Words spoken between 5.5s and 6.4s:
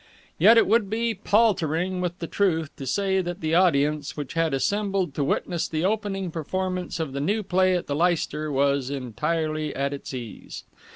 the opening